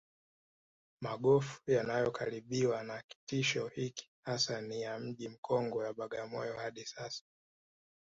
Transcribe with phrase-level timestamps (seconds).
[1.01, 7.23] Magofu yanayokabiriwa na kitisho hiki hasa ni ya Mji mkongwe wa Bagamoyo hadi Sasa